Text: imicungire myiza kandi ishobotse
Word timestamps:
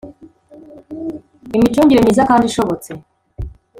imicungire 1.55 1.99
myiza 2.03 2.23
kandi 2.29 2.45
ishobotse 2.47 2.89